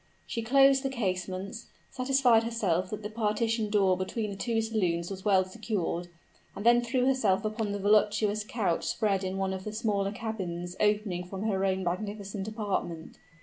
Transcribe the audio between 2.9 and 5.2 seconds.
the partition door between the two saloons